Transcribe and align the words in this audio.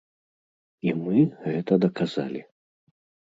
І 0.87 0.93
мы 1.01 1.17
гэта 1.43 1.77
даказалі! 1.85 2.41